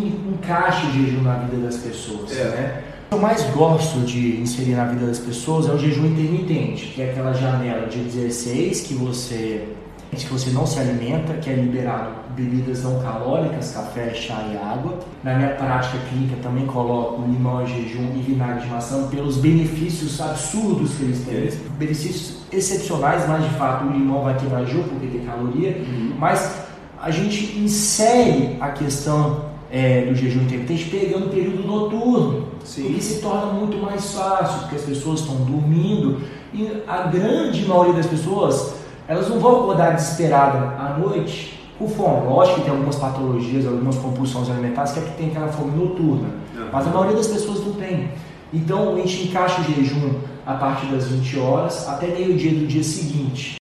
que 0.00 0.28
encaixa 0.34 0.86
o 0.86 0.92
jejum 0.92 1.22
na 1.22 1.34
vida 1.38 1.66
das 1.66 1.76
pessoas, 1.76 2.36
É. 2.36 2.44
né? 2.44 2.82
O 3.06 3.08
que 3.10 3.14
eu 3.14 3.20
mais 3.20 3.42
gosto 3.54 4.00
de 4.00 4.40
inserir 4.40 4.74
na 4.74 4.84
vida 4.86 5.06
das 5.06 5.18
pessoas 5.18 5.68
é 5.68 5.72
o 5.72 5.78
jejum 5.78 6.06
intermitente, 6.06 6.86
que 6.86 7.02
é 7.02 7.10
aquela 7.10 7.32
janela 7.32 7.86
de 7.86 7.98
16 7.98 8.80
que 8.82 8.94
você 8.94 9.64
que 10.10 10.24
você 10.28 10.50
não 10.50 10.64
se 10.64 10.78
alimenta, 10.78 11.34
que 11.34 11.50
é 11.50 11.52
liberado 11.54 12.10
bebidas 12.34 12.84
não 12.84 13.00
calóricas, 13.00 13.72
café, 13.72 14.14
chá 14.14 14.46
e 14.50 14.56
água. 14.56 14.98
Na 15.22 15.34
minha 15.34 15.50
prática 15.50 15.98
clínica 16.08 16.36
também 16.42 16.64
coloco 16.64 17.20
limão 17.22 17.62
em 17.62 17.66
jejum 17.66 18.12
e 18.14 18.22
vinagre 18.22 18.62
de 18.62 18.68
maçã 18.68 19.08
pelos 19.08 19.36
benefícios 19.36 20.18
absurdos 20.20 20.94
que 20.94 21.02
eles 21.02 21.20
têm. 21.24 21.50
Benefícios 21.76 22.38
excepcionais, 22.52 23.28
mas 23.28 23.44
de 23.44 23.50
fato 23.56 23.84
o 23.86 23.90
limão 23.92 24.22
vai 24.22 24.36
quebrar 24.38 24.64
jejum 24.64 24.84
porque 24.84 25.06
tem 25.08 25.20
caloria, 25.26 25.76
mas 26.18 26.62
a 27.02 27.10
gente 27.10 27.58
insere 27.58 28.56
a 28.60 28.70
questão 28.70 29.44
é, 29.70 30.02
do 30.02 30.14
jejum 30.14 30.42
intermitente 30.42 30.84
pegando 30.90 31.26
o 31.26 31.28
período 31.30 31.66
noturno, 31.66 32.48
Sim. 32.64 32.92
que 32.94 33.02
se 33.02 33.20
torna 33.20 33.46
muito 33.52 33.76
mais 33.78 34.12
fácil, 34.14 34.60
porque 34.60 34.76
as 34.76 34.82
pessoas 34.82 35.20
estão 35.20 35.36
dormindo 35.36 36.20
e 36.54 36.82
a 36.86 37.02
grande 37.02 37.64
maioria 37.66 37.94
das 37.94 38.06
pessoas 38.06 38.74
elas 39.08 39.28
não 39.28 39.38
vão 39.38 39.60
acordar 39.60 39.94
desesperada 39.94 40.58
à 40.80 40.96
noite 40.98 41.58
com 41.78 41.88
fome. 41.88 42.26
Lógico 42.26 42.56
que 42.56 42.62
tem 42.62 42.70
algumas 42.70 42.96
patologias, 42.96 43.66
algumas 43.66 43.96
compulsões 43.96 44.48
alimentares 44.50 44.92
que 44.92 44.98
é 44.98 45.02
que 45.02 45.16
tem 45.16 45.28
aquela 45.28 45.48
fome 45.48 45.76
noturna, 45.76 46.28
Uhum. 46.56 46.68
mas 46.72 46.86
a 46.86 46.90
maioria 46.90 47.16
das 47.16 47.26
pessoas 47.26 47.64
não 47.64 47.74
tem. 47.74 48.08
Então 48.52 48.94
a 48.94 48.96
gente 48.98 49.28
encaixa 49.28 49.60
o 49.60 49.64
jejum 49.64 50.14
a 50.46 50.54
partir 50.54 50.86
das 50.86 51.08
20 51.08 51.38
horas 51.38 51.88
até 51.88 52.06
meio-dia 52.06 52.52
do 52.52 52.66
dia 52.66 52.82
seguinte. 52.82 53.56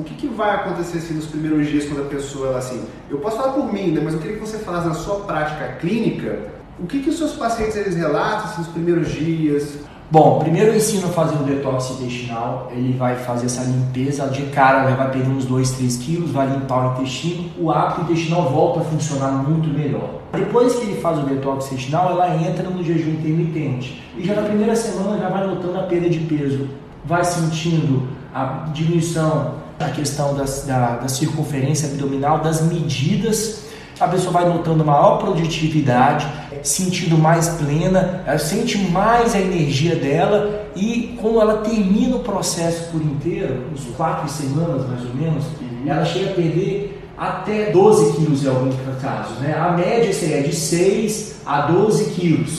O 0.00 0.02
que, 0.02 0.14
que 0.14 0.26
vai 0.28 0.54
acontecer 0.54 0.96
assim, 0.96 1.12
nos 1.12 1.26
primeiros 1.26 1.68
dias 1.68 1.84
quando 1.84 2.00
a 2.00 2.08
pessoa, 2.08 2.48
ela 2.48 2.58
assim, 2.58 2.82
eu 3.10 3.18
posso 3.18 3.36
falar 3.36 3.52
por 3.52 3.70
mim, 3.70 3.90
né, 3.90 4.00
mas 4.02 4.14
eu 4.14 4.20
queria 4.20 4.38
que 4.38 4.40
você 4.40 4.56
falasse 4.56 4.88
na 4.88 4.94
sua 4.94 5.16
prática 5.16 5.76
clínica, 5.78 6.38
o 6.78 6.86
que, 6.86 7.02
que 7.02 7.10
os 7.10 7.18
seus 7.18 7.32
pacientes 7.32 7.76
eles 7.76 7.94
relatam 7.96 8.46
assim, 8.46 8.62
nos 8.62 8.68
primeiros 8.68 9.12
dias? 9.12 9.78
Bom, 10.10 10.38
primeiro 10.38 10.70
eu 10.70 10.76
ensino 10.76 11.06
a 11.06 11.10
fazer 11.10 11.34
o 11.34 11.42
detox 11.42 11.90
intestinal, 11.90 12.72
ele 12.74 12.96
vai 12.96 13.14
fazer 13.14 13.44
essa 13.44 13.62
limpeza, 13.62 14.26
de 14.28 14.44
cara 14.44 14.90
vai 14.94 15.10
perder 15.10 15.28
uns 15.28 15.44
2, 15.44 15.70
3 15.72 15.96
quilos, 15.98 16.30
vai 16.30 16.46
limpar 16.46 16.88
o 16.88 16.92
intestino, 16.94 17.50
o 17.58 17.70
hábito 17.70 18.00
intestinal 18.00 18.48
volta 18.50 18.80
a 18.80 18.84
funcionar 18.84 19.30
muito 19.32 19.68
melhor. 19.68 20.22
Depois 20.32 20.76
que 20.76 20.86
ele 20.86 21.00
faz 21.02 21.18
o 21.18 21.22
detox 21.24 21.66
intestinal, 21.66 22.12
ela 22.12 22.34
entra 22.36 22.70
no 22.70 22.82
jejum 22.82 23.10
intermitente. 23.10 24.02
E 24.16 24.24
já 24.24 24.34
na 24.34 24.42
primeira 24.42 24.74
semana 24.74 25.18
já 25.18 25.28
vai 25.28 25.46
notando 25.46 25.78
a 25.78 25.82
perda 25.82 26.08
de 26.08 26.20
peso, 26.20 26.66
vai 27.04 27.22
sentindo 27.22 28.08
a 28.34 28.64
diminuição 28.72 29.60
da 29.80 29.88
questão 29.88 30.34
das- 30.36 30.64
da, 30.66 30.96
da 30.96 31.08
circunferência 31.08 31.88
abdominal, 31.88 32.38
das 32.40 32.60
medidas 32.62 33.62
a 33.98 34.08
pessoa 34.08 34.32
vai 34.32 34.48
notando 34.48 34.82
maior 34.82 35.18
produtividade, 35.18 36.26
sentindo 36.62 37.18
mais 37.18 37.50
plena, 37.50 38.22
ela 38.26 38.38
sente 38.38 38.78
mais 38.78 39.34
a 39.34 39.38
energia 39.38 39.94
dela 39.94 40.68
e 40.74 41.18
quando 41.20 41.38
ela 41.38 41.58
termina 41.58 42.16
o 42.16 42.20
processo 42.20 42.90
por 42.90 43.02
inteiro, 43.02 43.64
uns 43.70 43.84
quatro 43.98 44.26
semanas 44.30 44.86
mais 44.88 45.04
ou 45.04 45.14
menos, 45.14 45.44
ela 45.86 46.02
chega 46.06 46.30
a 46.30 46.32
perder 46.34 47.02
até 47.18 47.70
12 47.72 48.12
quilos 48.16 48.42
em 48.42 48.48
alguns 48.48 48.74
casos. 49.02 49.36
Né? 49.40 49.52
A 49.54 49.72
média 49.72 50.10
seria 50.14 50.42
de 50.44 50.54
6 50.56 51.34
a 51.44 51.60
12 51.66 52.04
quilos. 52.12 52.48